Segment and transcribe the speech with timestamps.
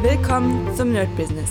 [0.00, 1.50] Willkommen zum Nerd Business.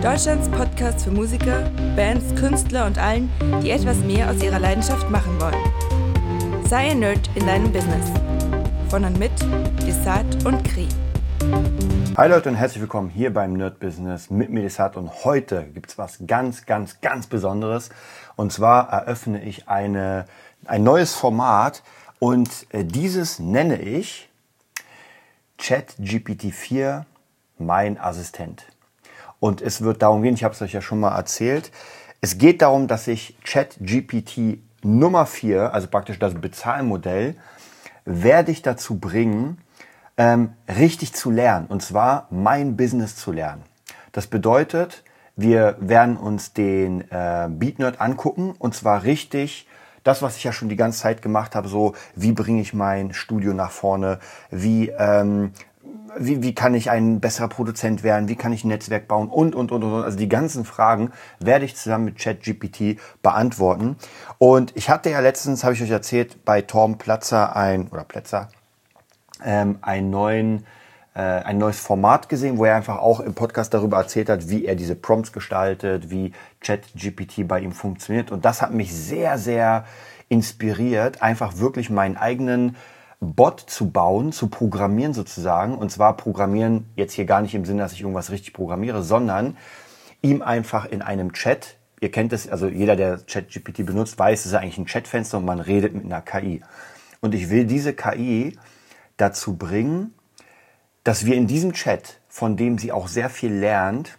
[0.00, 3.30] Deutschlands Podcast für Musiker, Bands, Künstler und allen,
[3.62, 6.64] die etwas mehr aus ihrer Leidenschaft machen wollen.
[6.66, 8.10] Sei ein Nerd in deinem Business.
[8.88, 9.32] Von und mit
[9.86, 10.88] Desart und Kri.
[12.16, 15.90] Hi Leute und herzlich willkommen hier beim Nerd Business mit mir Desart und heute gibt
[15.90, 17.90] es was ganz, ganz, ganz Besonderes.
[18.34, 20.24] Und zwar eröffne ich eine,
[20.64, 21.82] ein neues Format
[22.18, 24.30] und äh, dieses nenne ich
[25.58, 27.04] ChatGPT 4
[27.58, 28.66] mein Assistent.
[29.40, 31.70] Und es wird darum gehen, ich habe es euch ja schon mal erzählt,
[32.20, 37.36] es geht darum, dass ich ChatGPT Nummer 4, also praktisch das Bezahlmodell,
[38.04, 39.58] werde ich dazu bringen,
[40.16, 41.66] ähm, richtig zu lernen.
[41.66, 43.62] Und zwar mein Business zu lernen.
[44.12, 45.02] Das bedeutet,
[45.36, 49.66] wir werden uns den äh, BeatNerd angucken und zwar richtig
[50.04, 53.12] das, was ich ja schon die ganze Zeit gemacht habe, so wie bringe ich mein
[53.12, 55.52] Studio nach vorne, wie ähm,
[56.18, 59.54] wie, wie kann ich ein besserer Produzent werden, wie kann ich ein Netzwerk bauen und,
[59.54, 60.04] und, und, und.
[60.04, 63.96] Also die ganzen Fragen werde ich zusammen mit ChatGPT beantworten.
[64.38, 68.48] Und ich hatte ja letztens, habe ich euch erzählt, bei Torm Platzer ein, oder Plätzer,
[69.44, 70.66] ähm, einen neuen,
[71.14, 74.66] äh, ein neues Format gesehen, wo er einfach auch im Podcast darüber erzählt hat, wie
[74.66, 78.30] er diese Prompts gestaltet, wie ChatGPT bei ihm funktioniert.
[78.30, 79.84] Und das hat mich sehr, sehr
[80.28, 82.76] inspiriert, einfach wirklich meinen eigenen
[83.24, 85.76] Bot zu bauen, zu programmieren sozusagen.
[85.76, 89.56] Und zwar programmieren jetzt hier gar nicht im Sinne, dass ich irgendwas richtig programmiere, sondern
[90.22, 94.46] ihm einfach in einem Chat, ihr kennt es, also jeder, der ChatGPT benutzt, weiß, es
[94.46, 96.62] ist eigentlich ein Chatfenster und man redet mit einer KI.
[97.20, 98.58] Und ich will diese KI
[99.16, 100.14] dazu bringen,
[101.04, 104.16] dass wir in diesem Chat, von dem sie auch sehr viel lernt,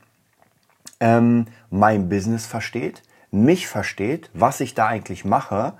[0.99, 5.73] ähm, mein Business versteht, mich versteht, was ich da eigentlich mache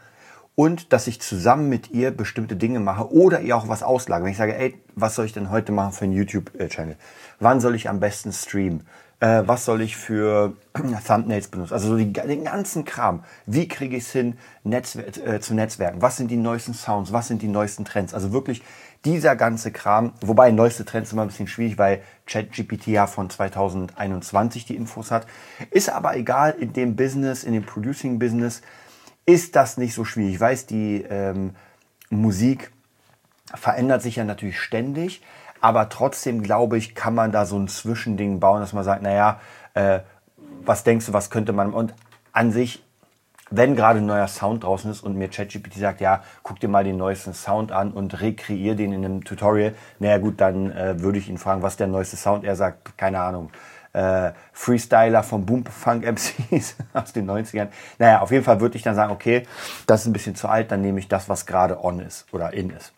[0.56, 4.24] und dass ich zusammen mit ihr bestimmte Dinge mache oder ihr auch was auslage.
[4.24, 6.96] Wenn ich sage, ey, was soll ich denn heute machen für einen YouTube-Channel?
[7.40, 8.86] Wann soll ich am besten streamen?
[9.20, 11.74] Äh, was soll ich für Thumbnails benutzen?
[11.74, 13.24] Also so die, den ganzen Kram.
[13.46, 16.02] Wie kriege ich es hin, Netzwer äh, zu Netzwerken?
[16.02, 17.12] Was sind die neuesten Sounds?
[17.12, 18.14] Was sind die neuesten Trends?
[18.14, 18.62] Also wirklich
[19.06, 20.14] dieser ganze Kram.
[20.22, 25.28] Wobei neueste Trends immer ein bisschen schwierig, weil ChatGPT ja von 2021 die Infos hat.
[25.70, 28.62] Ist aber egal in dem Business, in dem Producing-Business
[29.26, 30.36] ist das nicht so schwierig.
[30.36, 31.56] Ich weiß, die ähm,
[32.10, 32.72] Musik
[33.54, 35.22] verändert sich ja natürlich ständig,
[35.62, 39.40] aber trotzdem glaube ich, kann man da so ein Zwischending bauen, dass man sagt, naja,
[39.74, 40.00] äh,
[40.64, 41.94] was denkst du, was könnte man und
[42.32, 42.84] an sich,
[43.52, 46.84] wenn gerade ein neuer Sound draußen ist und mir ChatGPT sagt, ja, guck dir mal
[46.84, 51.20] den neuesten Sound an und rekreier den in einem Tutorial, naja gut, dann äh, würde
[51.20, 53.52] ich ihn fragen, was der neueste Sound, er sagt, keine Ahnung,
[53.96, 57.70] äh, Freestyler von Boom Funk MCs aus den 90ern.
[57.98, 59.44] Naja, auf jeden Fall würde ich dann sagen, okay,
[59.88, 62.54] das ist ein bisschen zu alt, dann nehme ich das, was gerade on ist oder
[62.54, 62.94] in ist.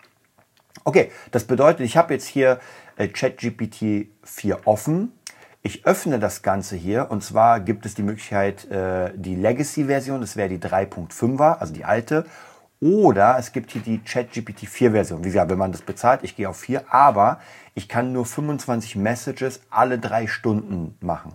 [0.83, 2.59] Okay, das bedeutet, ich habe jetzt hier
[2.95, 5.11] äh, ChatGPT 4 offen.
[5.61, 10.35] Ich öffne das Ganze hier und zwar gibt es die Möglichkeit, äh, die Legacy-Version, das
[10.35, 12.25] wäre die 3.5er, also die alte,
[12.79, 15.23] oder es gibt hier die ChatGPT 4 Version.
[15.23, 17.39] Wie gesagt, wenn man das bezahlt, ich gehe auf 4, aber
[17.77, 21.33] ich kann nur 25 Messages alle drei Stunden machen.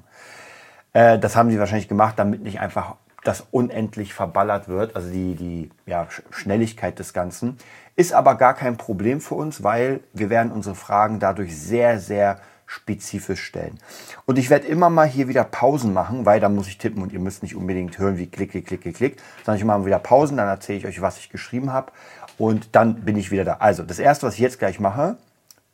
[0.93, 5.37] Äh, das haben sie wahrscheinlich gemacht, damit nicht einfach das unendlich verballert wird, also die,
[5.37, 7.59] die ja, Schnelligkeit des Ganzen.
[7.95, 12.41] Ist aber gar kein Problem für uns, weil wir werden unsere Fragen dadurch sehr, sehr
[12.67, 13.79] spezifisch stellen.
[14.27, 17.13] Und ich werde immer mal hier wieder Pausen machen, weil da muss ich tippen und
[17.13, 20.01] ihr müsst nicht unbedingt hören, wie klick, klick, klick, klick, klick, sondern ich mache wieder
[20.01, 21.93] Pausen, dann erzähle ich euch, was ich geschrieben habe
[22.37, 23.57] und dann bin ich wieder da.
[23.61, 25.19] Also, das erste, was ich jetzt gleich mache,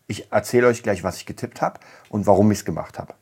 [0.09, 3.15] ich erzähle euch gleich, was ich getippt habe und warum ich es gemacht habe.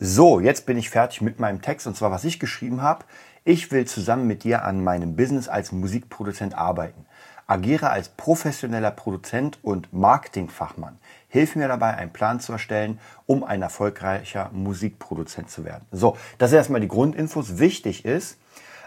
[0.00, 3.04] So, jetzt bin ich fertig mit meinem Text und zwar, was ich geschrieben habe.
[3.44, 7.06] Ich will zusammen mit dir an meinem Business als Musikproduzent arbeiten.
[7.46, 10.98] Agiere als professioneller Produzent und Marketingfachmann.
[11.28, 15.84] Hilf mir dabei, einen Plan zu erstellen, um ein erfolgreicher Musikproduzent zu werden.
[15.92, 17.58] So, das ist erstmal die Grundinfos.
[17.58, 18.38] Wichtig ist,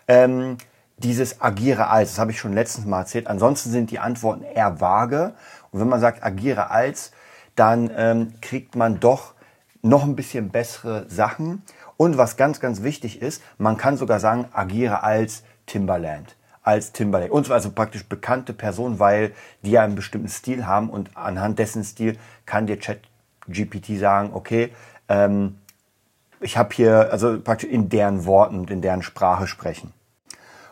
[0.08, 0.58] ähm,
[0.98, 3.28] dieses agiere als, das habe ich schon letztens mal erzählt.
[3.28, 5.34] Ansonsten sind die Antworten eher vage.
[5.72, 7.12] Und wenn man sagt agiere als,
[7.56, 9.34] dann ähm, kriegt man doch
[9.82, 11.64] noch ein bisschen bessere Sachen.
[11.98, 16.36] Und was ganz, ganz wichtig ist, man kann sogar sagen, agiere als Timberland
[16.66, 17.32] als Timberlake.
[17.32, 21.60] Und zwar also praktisch bekannte Person, weil die ja einen bestimmten Stil haben und anhand
[21.60, 24.72] dessen Stil kann dir ChatGPT sagen, okay,
[25.08, 25.60] ähm,
[26.42, 29.94] ich habe hier, also praktisch in deren Worten und in deren Sprache sprechen.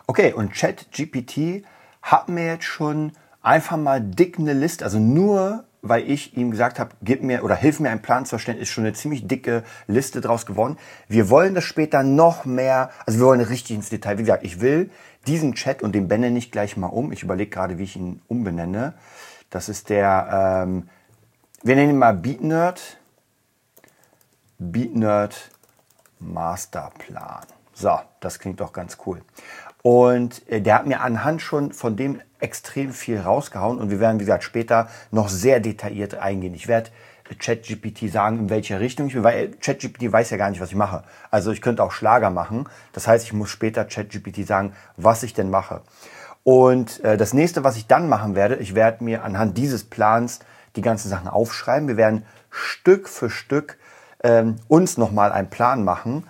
[0.07, 1.63] Okay, und ChatGPT
[2.01, 6.79] hat mir jetzt schon einfach mal dick eine Liste, also nur weil ich ihm gesagt
[6.79, 9.63] habe, gib mir oder hilf mir einen Plan zu erstellen, ist schon eine ziemlich dicke
[9.85, 10.77] Liste draus geworden.
[11.09, 14.17] Wir wollen das später noch mehr, also wir wollen richtig ins Detail.
[14.17, 14.89] Wie gesagt, ich will
[15.27, 17.11] diesen Chat und den benenne ich gleich mal um.
[17.11, 18.93] Ich überlege gerade, wie ich ihn umbenenne.
[19.49, 20.89] Das ist der, ähm,
[21.63, 22.97] wir nennen ihn mal BeatNerd
[24.57, 25.51] Beat Nerd
[26.19, 27.45] Masterplan.
[27.73, 29.21] So, das klingt doch ganz cool.
[29.83, 34.19] Und äh, der hat mir anhand schon von dem extrem viel rausgehauen und wir werden,
[34.19, 36.55] wie gesagt, später noch sehr detailliert eingehen.
[36.55, 36.89] Ich werde
[37.39, 40.75] ChatGPT sagen, in welche Richtung ich will, weil ChatGPT weiß ja gar nicht, was ich
[40.75, 41.03] mache.
[41.31, 42.67] Also ich könnte auch Schlager machen.
[42.93, 45.81] Das heißt, ich muss später ChatGPT sagen, was ich denn mache.
[46.43, 50.39] Und äh, das nächste, was ich dann machen werde, ich werde mir anhand dieses Plans
[50.75, 51.87] die ganzen Sachen aufschreiben.
[51.87, 53.77] Wir werden Stück für Stück
[54.23, 56.25] ähm, uns nochmal einen Plan machen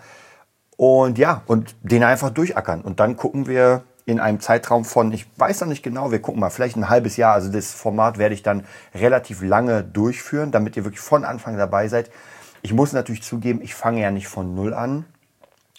[0.84, 2.82] und ja, und den einfach durchackern.
[2.82, 6.42] Und dann gucken wir in einem Zeitraum von, ich weiß noch nicht genau, wir gucken
[6.42, 7.34] mal, vielleicht ein halbes Jahr.
[7.34, 11.88] Also das Format werde ich dann relativ lange durchführen, damit ihr wirklich von Anfang dabei
[11.88, 12.12] seid.
[12.62, 15.06] Ich muss natürlich zugeben, ich fange ja nicht von Null an,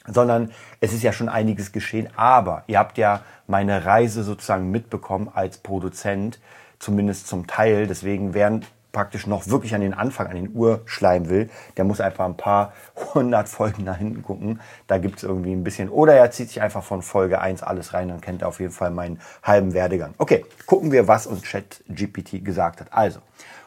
[0.06, 2.08] sondern es ist ja schon einiges geschehen.
[2.16, 6.40] Aber ihr habt ja meine Reise sozusagen mitbekommen als Produzent,
[6.78, 7.86] zumindest zum Teil.
[7.86, 8.64] Deswegen werden
[8.94, 12.72] praktisch noch wirklich an den Anfang, an den Urschleim will, der muss einfach ein paar
[13.14, 14.60] hundert Folgen nach hinten gucken.
[14.86, 15.90] Da gibt es irgendwie ein bisschen.
[15.90, 18.90] Oder er zieht sich einfach von Folge 1 alles rein und kennt auf jeden Fall
[18.90, 20.14] meinen halben Werdegang.
[20.16, 22.88] Okay, gucken wir, was uns ChatGPT gesagt hat.
[22.92, 23.20] Also,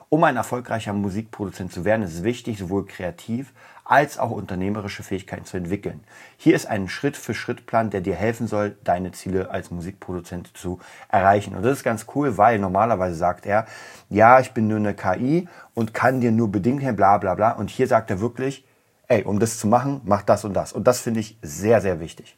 [0.10, 5.46] um ein erfolgreicher Musikproduzent zu werden, ist es wichtig, sowohl kreativ als auch unternehmerische Fähigkeiten
[5.46, 6.02] zu entwickeln.
[6.38, 11.56] Hier ist ein Schritt-für-Schritt-Plan, der dir helfen soll, deine Ziele als Musikproduzent zu erreichen.
[11.56, 13.66] Und das ist ganz cool, weil normalerweise sagt er,
[14.10, 17.52] ja, ich bin nur eine KI und kann dir nur bedingt helfen, bla bla bla.
[17.52, 18.66] Und hier sagt er wirklich,
[19.08, 20.74] ey, um das zu machen, mach das und das.
[20.74, 22.36] Und das finde ich sehr, sehr wichtig.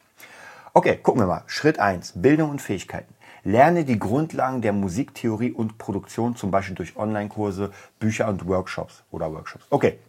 [0.74, 1.44] Okay, gucken wir mal.
[1.48, 3.13] Schritt eins: Bildung und Fähigkeiten.
[3.44, 9.31] Lerne die Grundlagen der Musiktheorie und Produktion, zum Beispiel durch Online-Kurse, Bücher und Workshops oder
[9.33, 9.65] Workshops.
[9.69, 10.00] Okay,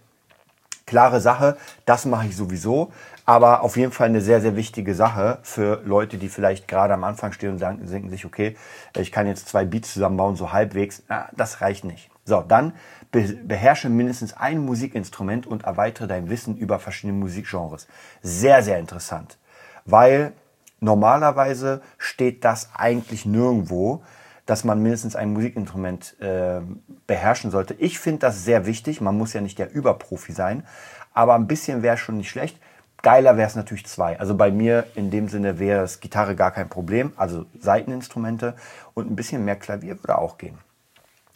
[0.87, 2.93] klare Sache, das mache ich sowieso,
[3.25, 7.05] aber auf jeden Fall eine sehr, sehr wichtige Sache für Leute, die vielleicht gerade am
[7.05, 8.57] Anfang stehen und denken sich, okay,
[8.99, 12.11] ich kann jetzt zwei Beats zusammenbauen, so halbwegs, na, das reicht nicht.
[12.25, 12.73] So, dann
[13.13, 17.87] beherrsche mindestens ein Musikinstrument und erweitere dein Wissen über verschiedene Musikgenres.
[18.23, 19.39] Sehr, sehr interessant,
[19.85, 20.33] weil
[20.81, 24.03] normalerweise steht das eigentlich nirgendwo
[24.51, 26.61] dass man mindestens ein Musikinstrument äh,
[27.07, 27.75] beherrschen sollte.
[27.75, 29.01] Ich finde das sehr wichtig.
[29.01, 30.67] Man muss ja nicht der Überprofi sein,
[31.15, 32.59] aber ein bisschen wäre schon nicht schlecht.
[33.01, 34.19] Geiler wäre es natürlich zwei.
[34.19, 38.57] Also bei mir in dem Sinne wäre es Gitarre gar kein Problem, also Seiteninstrumente
[38.93, 40.59] und ein bisschen mehr Klavier würde auch gehen.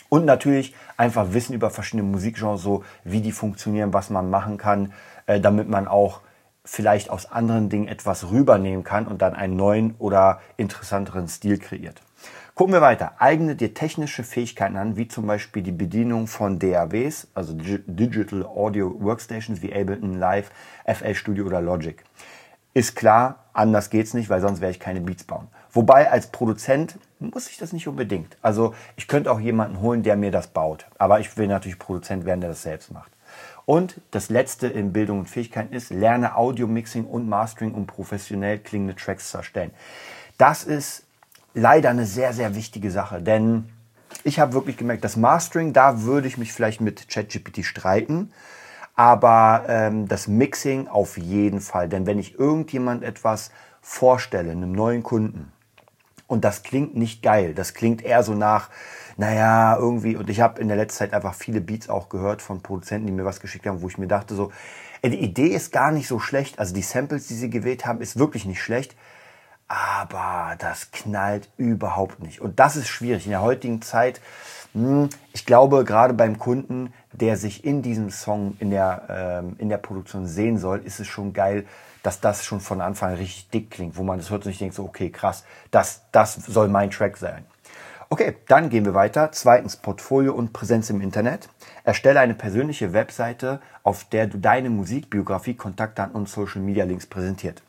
[0.08, 4.92] Und natürlich einfach Wissen über verschiedene Musikgenres, so wie die funktionieren, was man machen kann,
[5.26, 6.20] äh, damit man auch
[6.64, 12.00] vielleicht aus anderen Dingen etwas rübernehmen kann und dann einen neuen oder interessanteren Stil kreiert.
[12.54, 13.14] Gucken wir weiter.
[13.18, 18.94] Eigne dir technische Fähigkeiten an, wie zum Beispiel die Bedienung von DAWs, also Digital Audio
[19.00, 20.50] Workstations wie Ableton Live,
[20.86, 22.02] FL Studio oder Logic.
[22.72, 25.48] Ist klar, anders geht's nicht, weil sonst werde ich keine Beats bauen.
[25.72, 28.36] Wobei als Produzent muss ich das nicht unbedingt.
[28.40, 30.86] Also ich könnte auch jemanden holen, der mir das baut.
[30.96, 33.10] Aber ich will natürlich Produzent werden, der das selbst macht.
[33.66, 38.58] Und das letzte in Bildung und Fähigkeiten ist, lerne Audio Mixing und Mastering, um professionell
[38.58, 39.70] klingende Tracks zu erstellen.
[40.36, 41.04] Das ist
[41.54, 43.22] leider eine sehr, sehr wichtige Sache.
[43.22, 43.70] Denn
[44.22, 48.32] ich habe wirklich gemerkt, das Mastering, da würde ich mich vielleicht mit ChatGPT streiten.
[48.96, 51.88] Aber ähm, das Mixing auf jeden Fall.
[51.88, 53.50] Denn wenn ich irgendjemand etwas
[53.80, 55.52] vorstelle, einem neuen Kunden,
[56.26, 58.70] und das klingt nicht geil, das klingt eher so nach,
[59.16, 62.62] naja, irgendwie, und ich habe in der letzten Zeit einfach viele Beats auch gehört von
[62.62, 64.52] Produzenten, die mir was geschickt haben, wo ich mir dachte so,
[65.04, 68.18] die Idee ist gar nicht so schlecht, also die Samples, die sie gewählt haben, ist
[68.18, 68.96] wirklich nicht schlecht,
[69.68, 72.40] aber das knallt überhaupt nicht.
[72.40, 74.20] Und das ist schwierig in der heutigen Zeit.
[74.72, 79.68] Hm, ich glaube, gerade beim Kunden, der sich in diesem Song, in der, ähm, in
[79.68, 81.66] der Produktion sehen soll, ist es schon geil,
[82.02, 84.58] dass das schon von Anfang an richtig dick klingt, wo man das hört und sich
[84.58, 87.46] denkt, so, okay, krass, das, das soll mein Track sein.
[88.14, 89.32] Okay, dann gehen wir weiter.
[89.32, 91.48] Zweitens Portfolio und Präsenz im Internet.
[91.82, 97.60] Erstelle eine persönliche Webseite, auf der du deine Musikbiografie, Kontaktdaten und Social Media Links präsentiert.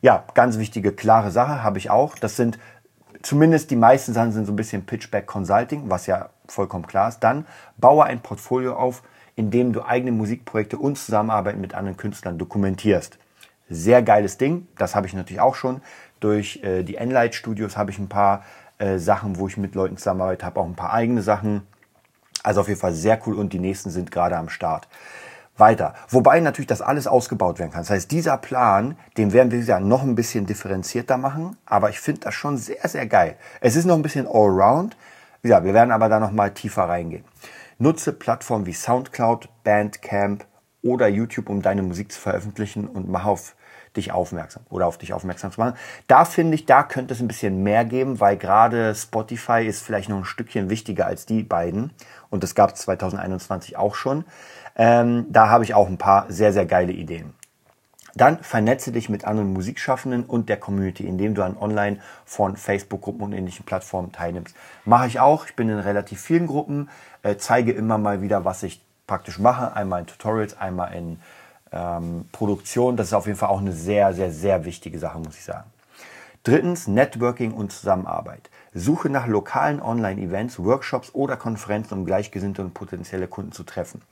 [0.00, 2.18] Ja, ganz wichtige, klare Sache habe ich auch.
[2.18, 2.58] Das sind
[3.22, 7.20] zumindest die meisten Sachen sind so ein bisschen Pitchback Consulting, was ja vollkommen klar ist.
[7.20, 9.04] Dann baue ein Portfolio auf,
[9.36, 13.18] in dem du eigene Musikprojekte und Zusammenarbeit mit anderen Künstlern dokumentierst.
[13.68, 14.66] Sehr geiles Ding.
[14.78, 15.80] Das habe ich natürlich auch schon.
[16.18, 18.42] Durch äh, die Enlight Studios habe ich ein paar
[18.78, 21.62] äh, Sachen, wo ich mit Leuten zusammenarbeite, habe auch ein paar eigene Sachen.
[22.42, 24.88] Also auf jeden Fall sehr cool und die nächsten sind gerade am Start
[25.56, 25.94] weiter.
[26.08, 27.80] Wobei natürlich das alles ausgebaut werden kann.
[27.80, 32.00] Das heißt, dieser Plan, den werden wir ja noch ein bisschen differenzierter machen, aber ich
[32.00, 33.36] finde das schon sehr, sehr geil.
[33.60, 34.96] Es ist noch ein bisschen allround.
[35.42, 37.24] Ja, wir werden aber da noch mal tiefer reingehen.
[37.78, 40.44] Nutze Plattformen wie Soundcloud, Bandcamp
[40.82, 43.55] oder YouTube, um deine Musik zu veröffentlichen und mach auf
[43.96, 45.76] dich aufmerksam oder auf dich aufmerksam zu machen.
[46.06, 50.08] Da finde ich, da könnte es ein bisschen mehr geben, weil gerade Spotify ist vielleicht
[50.08, 51.90] noch ein Stückchen wichtiger als die beiden.
[52.30, 54.24] Und das gab es 2021 auch schon.
[54.76, 57.34] Ähm, da habe ich auch ein paar sehr, sehr geile Ideen.
[58.16, 63.22] Dann vernetze dich mit anderen Musikschaffenden und der Community, indem du an online von Facebook-Gruppen
[63.22, 64.56] und ähnlichen Plattformen teilnimmst.
[64.86, 65.44] Mache ich auch.
[65.44, 66.88] Ich bin in relativ vielen Gruppen,
[67.22, 69.76] äh, zeige immer mal wieder, was ich praktisch mache.
[69.76, 71.20] Einmal in Tutorials, einmal in
[71.72, 72.96] ähm, Produktion.
[72.96, 75.70] Das ist auf jeden Fall auch eine sehr, sehr, sehr wichtige Sache, muss ich sagen.
[76.42, 78.50] Drittens, Networking und Zusammenarbeit.
[78.72, 84.02] Suche nach lokalen Online-Events, Workshops oder Konferenzen, um Gleichgesinnte und potenzielle Kunden zu treffen.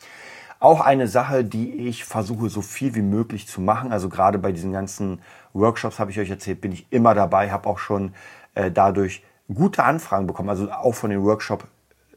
[0.59, 3.93] Auch eine Sache, die ich versuche so viel wie möglich zu machen.
[3.93, 5.21] Also gerade bei diesen ganzen
[5.53, 8.15] Workshops habe ich euch erzählt, bin ich immer dabei, habe auch schon
[8.55, 10.49] äh, dadurch gute Anfragen bekommen.
[10.49, 11.23] Also auch von den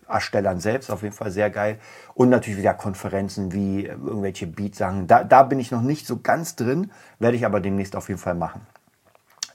[0.07, 1.79] Workshop-Erstellern selbst auf jeden Fall sehr geil.
[2.13, 5.07] Und natürlich wieder Konferenzen wie irgendwelche Beat-Sachen.
[5.07, 8.19] Da, da bin ich noch nicht so ganz drin, werde ich aber demnächst auf jeden
[8.19, 8.61] Fall machen.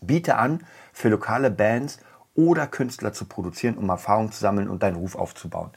[0.00, 1.98] Biete an, für lokale Bands
[2.34, 5.70] oder Künstler zu produzieren, um Erfahrung zu sammeln und deinen Ruf aufzubauen.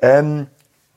[0.00, 0.46] Ähm,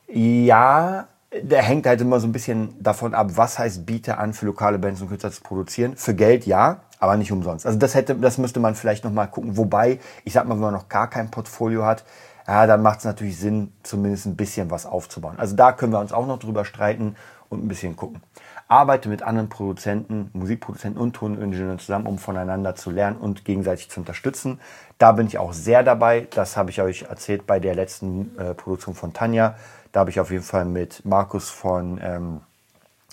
[0.08, 1.08] ja,
[1.42, 4.78] der hängt halt immer so ein bisschen davon ab, was heißt biete an für lokale
[4.78, 5.96] Bands und Künstler zu produzieren.
[5.96, 7.66] Für Geld ja, aber nicht umsonst.
[7.66, 9.56] Also das hätte, das müsste man vielleicht noch mal gucken.
[9.56, 12.04] Wobei, ich sag mal, wenn man noch gar kein Portfolio hat,
[12.46, 15.38] ja, dann macht es natürlich Sinn, zumindest ein bisschen was aufzubauen.
[15.38, 17.16] Also da können wir uns auch noch drüber streiten
[17.48, 18.22] und ein bisschen gucken.
[18.68, 24.00] Arbeite mit anderen Produzenten, Musikproduzenten und Toningenieuren zusammen, um voneinander zu lernen und gegenseitig zu
[24.00, 24.60] unterstützen.
[24.98, 26.26] Da bin ich auch sehr dabei.
[26.30, 29.56] Das habe ich euch erzählt bei der letzten äh, Produktion von Tanja.
[29.92, 32.40] Da habe ich auf jeden Fall mit Markus von ähm,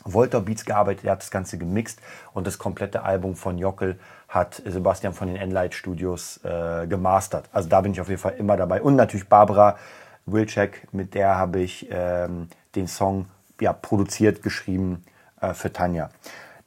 [0.05, 1.03] Volta Beats gearbeitet.
[1.03, 1.99] Er hat das Ganze gemixt
[2.33, 7.49] und das komplette Album von Jockel hat Sebastian von den Enlight Studios äh, gemastert.
[7.51, 8.81] Also da bin ich auf jeden Fall immer dabei.
[8.81, 9.77] Und natürlich Barbara
[10.27, 13.25] Wilczek, mit der habe ich ähm, den Song
[13.59, 15.03] ja, produziert, geschrieben
[15.41, 16.09] äh, für Tanja.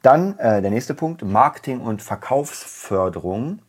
[0.01, 3.59] Dann äh, der nächste Punkt, Marketing und Verkaufsförderung.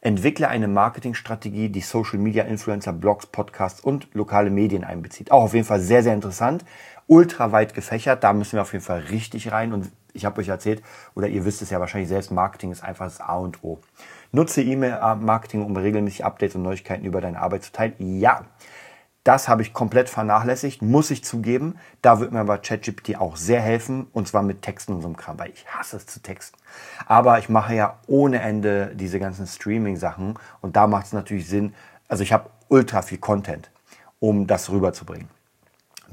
[0.00, 5.30] Entwickle eine Marketingstrategie, die Social Media Influencer, Blogs, Podcasts und lokale Medien einbezieht.
[5.30, 6.64] Auch auf jeden Fall sehr, sehr interessant.
[7.06, 8.24] Ultra weit gefächert.
[8.24, 9.72] Da müssen wir auf jeden Fall richtig rein.
[9.72, 10.82] Und ich habe euch erzählt,
[11.14, 13.80] oder ihr wisst es ja wahrscheinlich selbst, Marketing ist einfach das A und O.
[14.32, 17.94] Nutze E-Mail-Marketing, um regelmäßig Updates und Neuigkeiten über deine Arbeit zu teilen.
[17.98, 18.46] Ja,
[19.24, 21.76] das habe ich komplett vernachlässigt, muss ich zugeben.
[22.00, 25.16] Da wird mir aber ChatGPT auch sehr helfen und zwar mit Texten und so einem
[25.16, 26.58] Kram, weil ich hasse es zu texten.
[27.06, 31.74] Aber ich mache ja ohne Ende diese ganzen Streaming-Sachen und da macht es natürlich Sinn.
[32.08, 33.70] Also ich habe ultra viel Content,
[34.18, 35.28] um das rüberzubringen.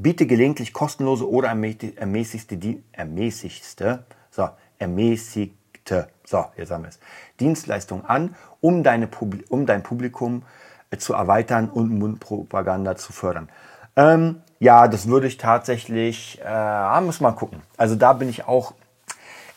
[0.01, 2.57] Biete gelegentlich kostenlose oder ermäßigste,
[2.93, 6.99] ermäßigste, so, ermäßigte, so, jetzt haben wir es,
[7.41, 9.09] Dienstleistungen an, um, deine,
[9.49, 10.43] um dein Publikum
[10.97, 13.49] zu erweitern und Mundpropaganda zu fördern.
[13.97, 17.61] Ähm, ja, das würde ich tatsächlich, äh, muss man gucken.
[17.75, 18.73] Also da bin ich auch,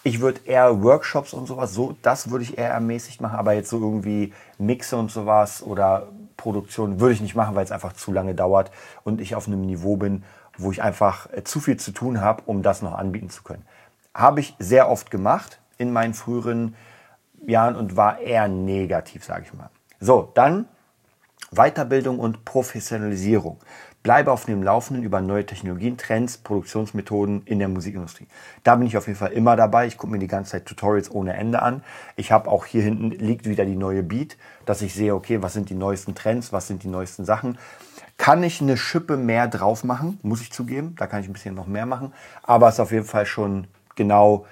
[0.02, 3.70] ich würde eher Workshops und sowas, so, das würde ich eher ermäßigt machen, aber jetzt
[3.70, 6.08] so irgendwie Mixe und sowas oder
[6.42, 8.72] Produktion würde ich nicht machen, weil es einfach zu lange dauert
[9.04, 10.24] und ich auf einem Niveau bin,
[10.58, 13.64] wo ich einfach äh, zu viel zu tun habe, um das noch anbieten zu können.
[14.12, 16.74] Habe ich sehr oft gemacht in meinen früheren
[17.46, 19.70] Jahren und war eher negativ, sage ich mal.
[20.00, 20.66] So, dann
[21.52, 23.58] Weiterbildung und Professionalisierung.
[24.02, 28.26] Bleibe auf dem Laufenden über neue Technologien, Trends, Produktionsmethoden in der Musikindustrie.
[28.64, 29.86] Da bin ich auf jeden Fall immer dabei.
[29.86, 31.84] Ich gucke mir die ganze Zeit Tutorials ohne Ende an.
[32.16, 35.52] Ich habe auch hier hinten liegt wieder die neue Beat, dass ich sehe, okay, was
[35.52, 37.58] sind die neuesten Trends, was sind die neuesten Sachen.
[38.16, 40.96] Kann ich eine Schippe mehr drauf machen, muss ich zugeben.
[40.98, 42.12] Da kann ich ein bisschen noch mehr machen.
[42.42, 44.46] Aber es ist auf jeden Fall schon genau,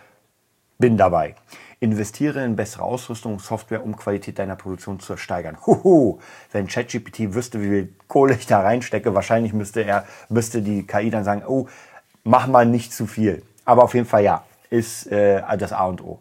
[0.79, 1.35] bin dabei.
[1.81, 5.57] Investiere in bessere Ausrüstung und Software, um Qualität deiner Produktion zu steigern.
[5.65, 6.19] Huhu,
[6.53, 11.09] wenn ChatGPT wüsste, wie viel Kohle ich da reinstecke, wahrscheinlich müsste er, müsste die KI
[11.09, 11.69] dann sagen, oh,
[12.23, 13.43] mach mal nicht zu viel.
[13.65, 16.19] Aber auf jeden Fall ja, ist äh, das A und O.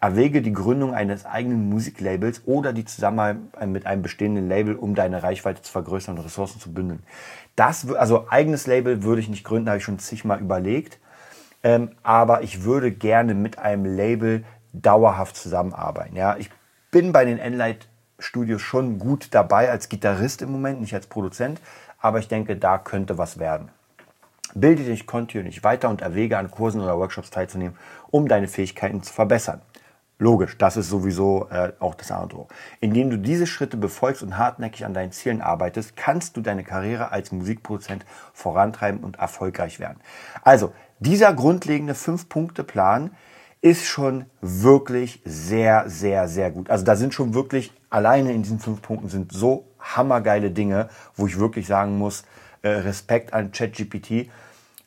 [0.00, 5.22] Erwäge die Gründung eines eigenen Musiklabels oder die Zusammenarbeit mit einem bestehenden Label, um deine
[5.22, 7.04] Reichweite zu vergrößern und Ressourcen zu bündeln.
[7.54, 10.98] Das, also eigenes Label würde ich nicht gründen, habe ich schon zigmal überlegt.
[11.62, 16.16] Ähm, aber ich würde gerne mit einem Label dauerhaft zusammenarbeiten.
[16.16, 16.50] Ja, ich
[16.90, 17.88] bin bei den Enlight
[18.18, 21.60] Studios schon gut dabei als Gitarrist im Moment, nicht als Produzent,
[21.98, 23.70] aber ich denke, da könnte was werden.
[24.54, 27.76] Bilde dich kontinuierlich weiter und erwäge an Kursen oder Workshops teilzunehmen,
[28.10, 29.62] um deine Fähigkeiten zu verbessern.
[30.18, 32.46] Logisch, das ist sowieso äh, auch das A und O.
[32.80, 37.10] Indem du diese Schritte befolgst und hartnäckig an deinen Zielen arbeitest, kannst du deine Karriere
[37.10, 39.98] als Musikproduzent vorantreiben und erfolgreich werden.
[40.42, 43.10] Also, dieser grundlegende Fünf-Punkte-Plan
[43.62, 46.68] ist schon wirklich sehr, sehr, sehr gut.
[46.68, 51.26] Also da sind schon wirklich, alleine in diesen fünf Punkten sind so hammergeile Dinge, wo
[51.26, 52.24] ich wirklich sagen muss,
[52.62, 54.28] äh, Respekt an ChatGPT.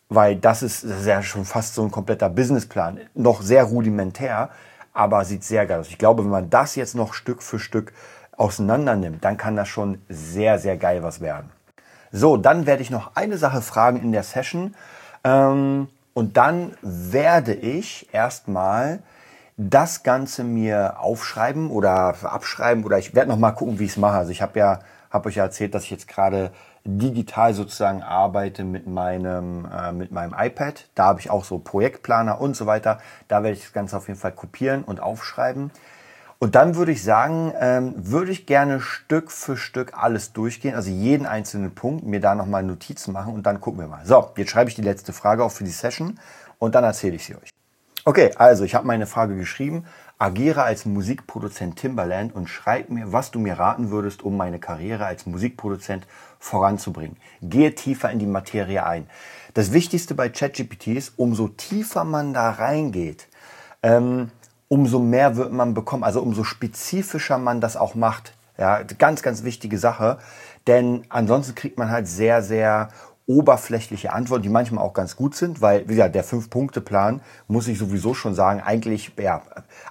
[0.07, 2.99] weil das ist, das ist ja schon fast so ein kompletter Businessplan.
[3.15, 4.49] Noch sehr rudimentär,
[4.93, 5.89] aber sieht sehr geil aus.
[5.89, 7.91] Ich glaube, wenn man das jetzt noch Stück für Stück
[8.37, 11.49] auseinander nimmt, dann kann das schon sehr, sehr geil was werden.
[12.11, 14.75] So, dann werde ich noch eine Sache fragen in der Session.
[15.23, 19.03] Ähm, und dann werde ich erstmal
[19.57, 23.97] das Ganze mir aufschreiben oder abschreiben oder ich werde noch mal gucken, wie ich es
[23.97, 24.17] mache.
[24.17, 24.79] Also ich habe ja,
[25.11, 26.51] habe euch ja erzählt, dass ich jetzt gerade
[26.85, 30.87] digital sozusagen arbeite mit meinem, äh, mit meinem iPad.
[30.95, 32.99] Da habe ich auch so Projektplaner und so weiter.
[33.27, 35.69] Da werde ich das Ganze auf jeden Fall kopieren und aufschreiben.
[36.39, 40.89] Und dann würde ich sagen, ähm, würde ich gerne Stück für Stück alles durchgehen, also
[40.89, 44.05] jeden einzelnen Punkt, mir da nochmal Notizen machen und dann gucken wir mal.
[44.05, 46.19] So, jetzt schreibe ich die letzte Frage auch für die Session
[46.59, 47.49] und dann erzähle ich sie euch.
[48.03, 49.85] Okay, also ich habe meine Frage geschrieben.
[50.17, 55.05] Agiere als Musikproduzent Timbaland und schreib mir, was du mir raten würdest, um meine Karriere
[55.05, 56.05] als Musikproduzent
[56.39, 57.17] voranzubringen.
[57.41, 59.07] Gehe tiefer in die Materie ein.
[59.55, 63.27] Das Wichtigste bei ChatGPT ist, umso tiefer man da reingeht,
[63.83, 64.31] ähm,
[64.67, 68.33] umso mehr wird man bekommen, also umso spezifischer man das auch macht.
[68.57, 70.17] Ja, ganz, ganz wichtige Sache,
[70.65, 72.87] denn ansonsten kriegt man halt sehr, sehr
[73.27, 77.77] oberflächliche Antworten, die manchmal auch ganz gut sind, weil, wie gesagt, der Fünf-Punkte-Plan muss ich
[77.77, 79.41] sowieso schon sagen, eigentlich, ja,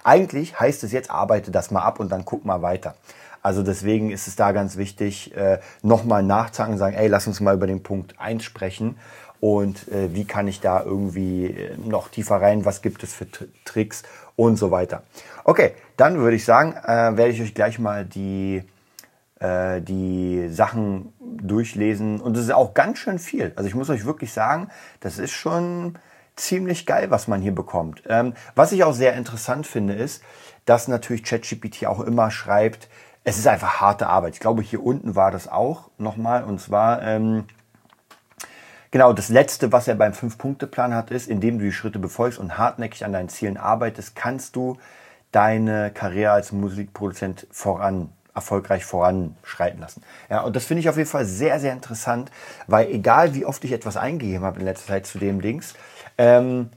[0.03, 2.95] eigentlich heißt es jetzt, arbeite das mal ab und dann guck mal weiter.
[3.41, 7.41] Also deswegen ist es da ganz wichtig, äh, nochmal nachzuhaken und sagen, ey, lass uns
[7.41, 8.97] mal über den Punkt 1 sprechen
[9.39, 13.27] und äh, wie kann ich da irgendwie äh, noch tiefer rein, was gibt es für
[13.65, 14.03] Tricks
[14.35, 15.03] und so weiter.
[15.43, 18.63] Okay, dann würde ich sagen, äh, werde ich euch gleich mal die
[19.39, 22.21] äh, die Sachen durchlesen.
[22.21, 23.53] Und das ist auch ganz schön viel.
[23.55, 25.97] Also ich muss euch wirklich sagen, das ist schon
[26.35, 28.03] ziemlich geil, was man hier bekommt.
[28.07, 30.23] Ähm, was ich auch sehr interessant finde, ist,
[30.65, 32.89] dass natürlich ChatGPT auch immer schreibt,
[33.23, 34.35] es ist einfach harte Arbeit.
[34.35, 36.43] Ich glaube, hier unten war das auch nochmal.
[36.43, 37.45] Und zwar, ähm,
[38.91, 42.57] genau, das Letzte, was er beim Fünf-Punkte-Plan hat, ist, indem du die Schritte befolgst und
[42.57, 44.77] hartnäckig an deinen Zielen arbeitest, kannst du
[45.31, 50.03] deine Karriere als Musikproduzent voran erfolgreich voranschreiten lassen.
[50.29, 52.31] Ja, und das finde ich auf jeden Fall sehr, sehr interessant,
[52.67, 55.73] weil egal wie oft ich etwas eingegeben habe in letzter Zeit zu dem Dings,
[56.17, 56.69] ähm,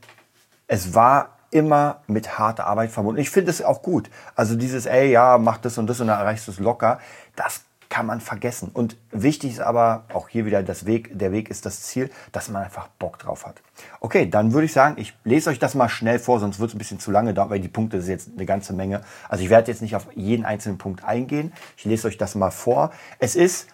[0.68, 3.20] es war immer mit harter Arbeit verbunden.
[3.20, 4.10] Ich finde es auch gut.
[4.34, 7.00] Also dieses, ey, ja, mach das und das und dann erreichst du es locker,
[7.36, 8.70] das kann man vergessen.
[8.72, 12.48] Und wichtig ist aber auch hier wieder das Weg, der Weg ist das Ziel, dass
[12.48, 13.62] man einfach Bock drauf hat.
[14.00, 16.74] Okay, dann würde ich sagen, ich lese euch das mal schnell vor, sonst wird es
[16.74, 19.00] ein bisschen zu lange dauern, weil die Punkte sind jetzt eine ganze Menge.
[19.28, 21.52] Also ich werde jetzt nicht auf jeden einzelnen Punkt eingehen.
[21.76, 22.92] Ich lese euch das mal vor.
[23.18, 23.68] Es ist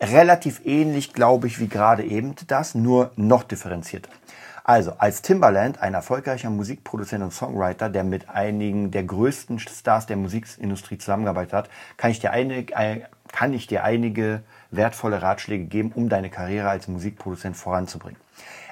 [0.00, 4.10] relativ ähnlich, glaube ich, wie gerade eben das, nur noch differenzierter.
[4.68, 10.16] Also, als Timbaland, ein erfolgreicher Musikproduzent und Songwriter, der mit einigen der größten Stars der
[10.16, 12.66] Musikindustrie zusammengearbeitet hat, kann ich dir eine,
[13.32, 18.20] kann ich dir einige wertvolle Ratschläge geben, um deine Karriere als Musikproduzent voranzubringen.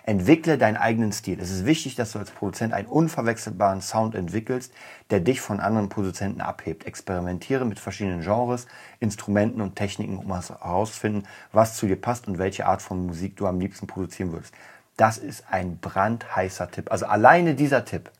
[0.06, 1.40] Entwickle deinen eigenen Stil.
[1.40, 4.70] Es ist wichtig, dass du als Produzent einen unverwechselbaren Sound entwickelst,
[5.08, 6.86] der dich von anderen Produzenten abhebt.
[6.86, 8.66] Experimentiere mit verschiedenen Genres,
[9.00, 13.46] Instrumenten und Techniken, um herauszufinden, was zu dir passt und welche Art von Musik du
[13.46, 14.52] am liebsten produzieren würdest.
[14.98, 16.92] Das ist ein brandheißer Tipp.
[16.92, 18.10] Also alleine dieser Tipp,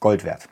[0.00, 0.48] Gold wert.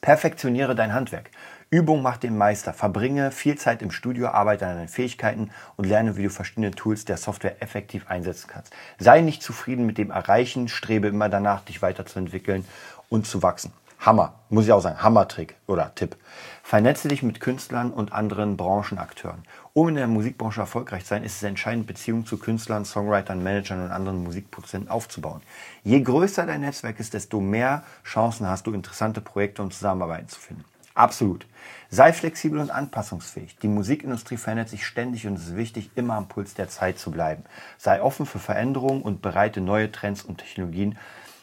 [0.00, 1.30] Perfektioniere dein Handwerk.
[1.74, 2.72] Übung macht den Meister.
[2.72, 7.04] Verbringe viel Zeit im Studio, arbeite an deinen Fähigkeiten und lerne, wie du verschiedene Tools
[7.04, 8.72] der Software effektiv einsetzen kannst.
[9.00, 12.64] Sei nicht zufrieden mit dem Erreichen, strebe immer danach, dich weiterzuentwickeln
[13.08, 13.72] und zu wachsen.
[13.98, 16.16] Hammer, muss ich auch sagen, Hammertrick oder Tipp.
[16.62, 19.42] Vernetze dich mit Künstlern und anderen Branchenakteuren.
[19.72, 23.82] Um in der Musikbranche erfolgreich zu sein, ist es entscheidend, Beziehungen zu Künstlern, Songwritern, Managern
[23.82, 25.40] und anderen Musikproduzenten aufzubauen.
[25.82, 30.38] Je größer dein Netzwerk ist, desto mehr Chancen hast du, interessante Projekte und Zusammenarbeiten zu
[30.38, 30.64] finden.
[30.94, 31.46] Absolut.
[31.90, 33.58] Sei flexibel und anpassungsfähig.
[33.58, 37.10] Die Musikindustrie verändert sich ständig und es ist wichtig, immer am Puls der Zeit zu
[37.10, 37.42] bleiben.
[37.78, 40.96] Sei offen für Veränderungen und bereite neue Trends und Technologien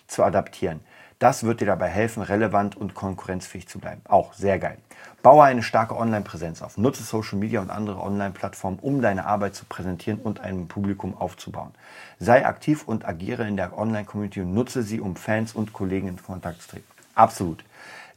[0.07, 0.79] zu adaptieren.
[1.19, 4.01] Das wird dir dabei helfen, relevant und konkurrenzfähig zu bleiben.
[4.05, 4.77] Auch sehr geil.
[5.21, 6.77] Baue eine starke Online-Präsenz auf.
[6.77, 11.73] Nutze Social Media und andere Online-Plattformen, um deine Arbeit zu präsentieren und ein Publikum aufzubauen.
[12.19, 16.23] Sei aktiv und agiere in der Online-Community und nutze sie, um Fans und Kollegen in
[16.23, 16.87] Kontakt zu treten.
[17.13, 17.63] Absolut.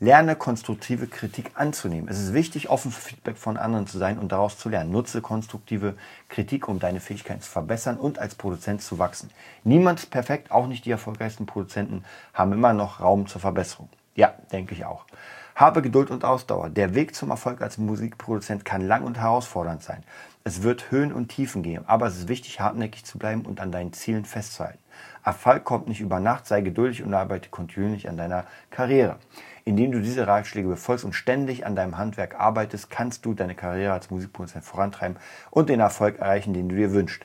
[0.05, 2.11] Lerne konstruktive Kritik anzunehmen.
[2.11, 4.91] Es ist wichtig, offen für Feedback von anderen zu sein und daraus zu lernen.
[4.91, 5.95] Nutze konstruktive
[6.29, 9.31] Kritik, um deine Fähigkeiten zu verbessern und als Produzent zu wachsen.
[9.65, 13.89] Niemand ist perfekt, auch nicht die erfolgreichsten Produzenten haben immer noch Raum zur Verbesserung.
[14.15, 15.07] Ja, denke ich auch.
[15.55, 16.69] Habe Geduld und Ausdauer.
[16.69, 20.03] Der Weg zum Erfolg als Musikproduzent kann lang und herausfordernd sein.
[20.43, 23.73] Es wird Höhen und Tiefen geben, aber es ist wichtig, hartnäckig zu bleiben und an
[23.73, 24.81] deinen Zielen festzuhalten.
[25.25, 29.17] Erfolg kommt nicht über Nacht, sei geduldig und arbeite kontinuierlich an deiner Karriere.
[29.65, 33.93] Indem du diese Ratschläge befolgst und ständig an deinem Handwerk arbeitest, kannst du deine Karriere
[33.93, 35.17] als Musikproduzent vorantreiben
[35.51, 37.23] und den Erfolg erreichen, den du dir wünschst.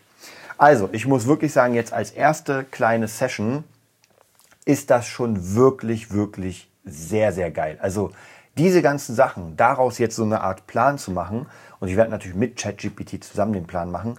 [0.58, 3.64] Also, ich muss wirklich sagen, jetzt als erste kleine Session
[4.66, 7.78] ist das schon wirklich, wirklich sehr, sehr geil.
[7.82, 8.12] Also
[8.58, 11.48] diese ganzen Sachen, daraus jetzt so eine Art Plan zu machen,
[11.80, 14.18] und ich werde natürlich mit ChatGPT zusammen den Plan machen,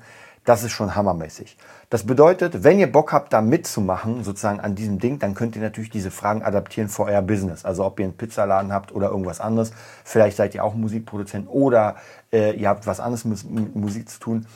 [0.51, 1.57] das ist schon hammermäßig.
[1.91, 5.63] Das bedeutet, wenn ihr Bock habt, da mitzumachen, sozusagen an diesem Ding, dann könnt ihr
[5.63, 7.65] natürlich diese Fragen adaptieren für euer Business.
[7.65, 9.71] Also ob ihr einen Pizzaladen habt oder irgendwas anderes.
[10.03, 11.95] Vielleicht seid ihr auch Musikproduzent oder
[12.33, 14.47] äh, ihr habt was anderes mit Musik zu tun.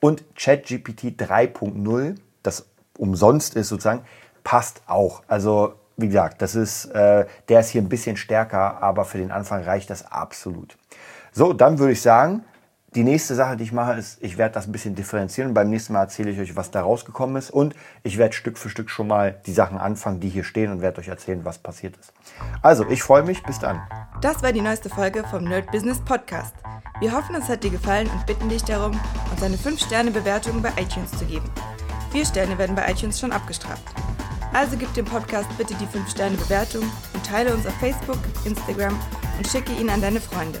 [0.00, 2.66] Und ChatGPT 3.0, das
[2.98, 4.02] umsonst ist sozusagen,
[4.44, 5.22] passt auch.
[5.28, 9.30] Also wie gesagt, das ist, äh, der ist hier ein bisschen stärker, aber für den
[9.30, 10.76] Anfang reicht das absolut.
[11.32, 12.44] So, dann würde ich sagen,
[12.94, 15.52] die nächste Sache, die ich mache, ist, ich werde das ein bisschen differenzieren.
[15.52, 17.50] Beim nächsten Mal erzähle ich euch, was da rausgekommen ist.
[17.50, 20.80] Und ich werde Stück für Stück schon mal die Sachen anfangen, die hier stehen und
[20.80, 22.12] werde euch erzählen, was passiert ist.
[22.62, 23.42] Also, ich freue mich.
[23.42, 23.80] Bis dann.
[24.20, 26.54] Das war die neueste Folge vom Nerd Business Podcast.
[27.00, 28.98] Wir hoffen, es hat dir gefallen und bitten dich darum,
[29.30, 31.48] uns eine 5-Sterne-Bewertung bei iTunes zu geben.
[32.10, 33.84] Vier Sterne werden bei iTunes schon abgestraft.
[34.52, 38.98] Also gib dem Podcast bitte die 5-Sterne-Bewertung und teile uns auf Facebook, Instagram
[39.36, 40.60] und schicke ihn an deine Freunde.